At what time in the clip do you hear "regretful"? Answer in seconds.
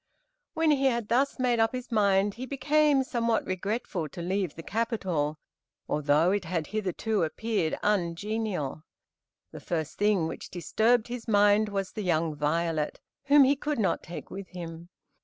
3.45-4.09